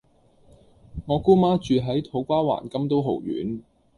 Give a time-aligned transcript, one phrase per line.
[1.05, 3.61] 我姑媽住喺土瓜灣金都豪苑